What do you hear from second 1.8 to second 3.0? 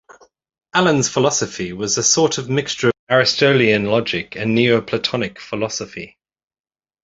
a sort of mixture of